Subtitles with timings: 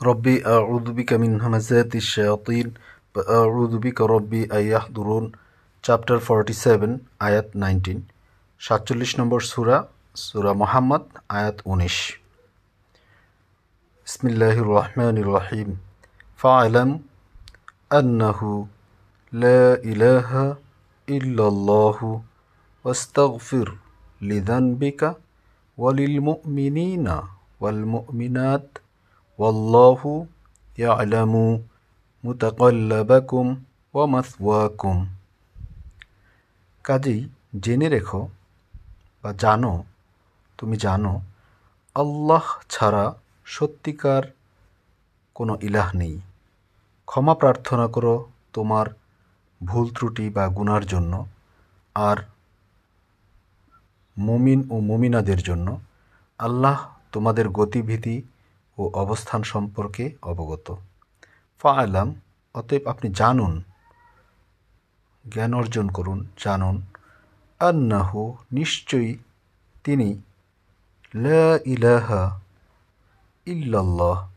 [0.00, 2.74] ربي أعوذ بك من همزات الشياطين
[3.14, 5.24] وأعوذ بك ربي أن يحضرون
[5.84, 6.92] chapter forty seven
[7.26, 7.98] আয়াত nineteen
[8.60, 9.76] সাতচল্লিশ নম্বর সুরা
[10.16, 11.04] সুরা মোহাম্মদ
[11.36, 11.96] আয়াত উনিশ
[14.06, 15.68] বিসমিল্লাহ রহমান রহিম
[16.40, 16.90] ফালাম
[17.90, 18.48] আন্নাহু
[19.32, 20.44] লা ইলাহা
[21.08, 22.08] ইল্লাল্লাহু
[22.84, 23.68] واستغفر
[24.20, 25.02] لذنبك
[25.78, 27.06] وللمؤمنين
[27.60, 28.68] والمؤمنات
[29.39, 30.27] ওয়াল্লাহু
[30.77, 31.63] ইয়ালামু
[32.23, 33.47] মুতাকল্লাবাকুম
[33.93, 34.97] ও মাসওয়াকুম
[36.83, 37.29] কাজেই
[37.59, 38.27] জেনে রেখো
[39.23, 39.83] বা জানো,
[40.57, 41.21] তুমি জানো,
[41.95, 43.13] আল্লাহ ছাড়া
[43.45, 44.23] সত্যিকার
[45.35, 46.21] কোনো ইলাহ নেই।
[47.05, 48.15] ক্ষমা প্রার্থনা করো
[48.53, 48.87] তোমার
[49.65, 51.27] ভুল ত্রুটি বা গুনার জন্য
[51.95, 52.17] আর
[54.17, 55.79] মুমিন ও মুমিনাদের জন্য।
[56.39, 56.77] আল্লাহ
[57.11, 58.21] তোমাদের গতিবিধি
[58.77, 60.75] ও অবস্থান সম্পর্কে অবগত।
[61.59, 62.15] ফা আলাম
[62.53, 63.63] অতএব আপনি জানুন,
[65.33, 66.81] জ্ঞান অর্জন করুন, জানুন,
[67.59, 69.17] আন্নাহু, নিশ্চয়ই
[69.83, 70.21] তিনি
[71.15, 72.39] লা ইলাহা
[73.45, 74.29] ইল্লাল্লাহ।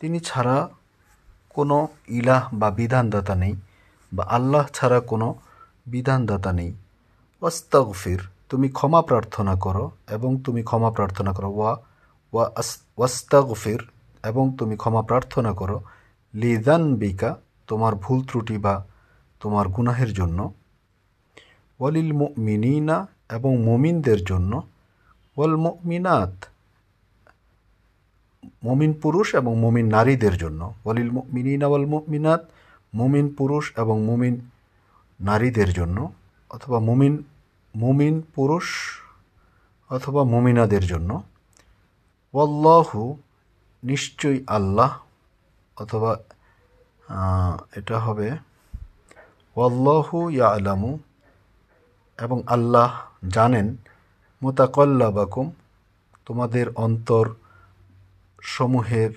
[0.00, 0.68] তিনি ছাড়া
[1.50, 3.54] কোনো ইলাহ বা বিধানদাতা নেই
[4.12, 5.34] বা আল্লাহ ছাড়া কোনো
[5.86, 6.72] বিধানদাতা নেই।
[7.42, 11.76] ওয়াস্তাগফির, তুমি ক্ষমা প্রার্থনা করো এবং তুমি ক্ষমা প্রার্থনা করো। ওয়া
[12.32, 12.46] ওয়া
[12.98, 13.80] ওয়াস্তাগফির,
[14.30, 15.78] এবং তুমি ক্ষমা প্রার্থনা করো
[16.34, 17.30] লিদান বিকা
[17.68, 18.74] তোমার ভুল ত্রুটি বা
[19.42, 20.38] তোমার গুনাহের জন্য,
[21.80, 22.10] ওয়ালিল
[22.46, 22.96] মিনিনা
[23.36, 24.52] এবং মমিনদের জন্য,
[25.36, 25.54] ওয়াল
[25.90, 26.34] মিনাত
[28.66, 32.42] মমিন পুরুষ এবং মমিন নারীদের জন্য, ওয়ালিল মিনিনা ওয়াল মিনাত
[32.98, 34.34] মুমিন পুরুষ এবং মুমিন
[35.20, 35.98] নারীদের জন্য,
[36.54, 37.14] অথবা মুমিন
[37.74, 38.66] মুমিন পুরুষ
[39.90, 41.10] অথবা মুমিনাদের জন্য।
[42.34, 43.00] ওয়াল্লাহু,
[43.82, 44.92] নিশ্চয়ই আল্লাহ,
[45.82, 46.10] অথবা
[47.78, 48.28] এটা হবে
[49.56, 50.90] ওয়াল্লাহু ইয়া আলামু
[52.24, 52.90] এবং আল্লাহ
[53.36, 53.66] জানেন,
[54.42, 55.46] মোতাকল্লাবাকুম,
[56.26, 57.26] তোমাদের অন্তর
[58.54, 59.12] সমূহের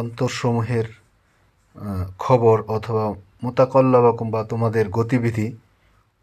[0.00, 0.86] অন্তরসমূহের
[2.24, 3.04] খবর অথবা
[3.44, 5.46] মোতাকল্লাবাকুম বা তোমাদের গতিবিধি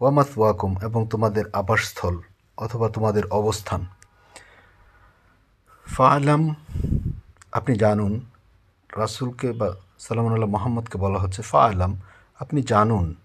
[0.01, 2.15] ওয়ামাত ওয়াকুম এবং তোমাদের আবাসস্থল
[2.63, 3.81] অথবা তোমাদের অবস্থান।
[6.01, 6.55] ফালাম,
[7.51, 8.19] আপনি জানুন,
[8.97, 12.01] রাসুলকে বা সালামুল্লাহ মোহাম্মদকে বলা হচ্ছে ফা আলাম
[12.39, 13.15] আপনি জানুন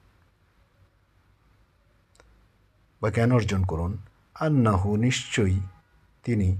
[3.03, 3.97] বা জ্ঞান অর্জন করুন,
[4.35, 5.61] আন্নাহু নিশ্চয়ই
[6.25, 6.57] তিনি।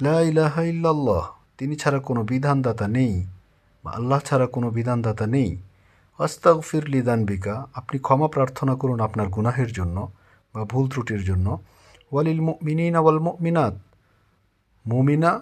[0.00, 3.26] লাহ তিনি ছাড়া কোনো বিধানদাতা নেই
[3.84, 5.56] বা আল্লাহ ছাড়া কোনো বিধানদাতা নেই।
[6.18, 10.12] অস্তাগফির লিদানবিকা আপনি ক্ষমা প্রার্থনা করুন আপনার গুনাহের জন্য
[10.54, 11.58] বা ভুল ত্রুটির জন্য।
[12.12, 13.74] ওয়ালিল মিনিনা ওয়াল মিনাত
[14.86, 15.40] মুমিনা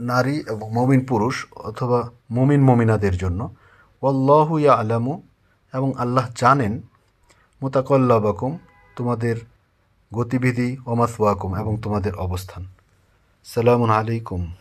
[0.00, 3.54] নারী এবং মমিন পুরুষ অথবা মমিন মমিনাদের জন্য।
[4.02, 5.22] ওল্লাহু ইয়া আলামু
[5.72, 6.82] এবং আল্লাহ জানেন,
[7.62, 8.58] মোতাকল্লাবাকুম,
[8.96, 9.36] তোমাদের
[10.14, 12.66] গতিবিধি ওমাসওয়াকুম এবং তোমাদের অবস্থান।
[13.44, 14.54] সালামুন আলাইকুম।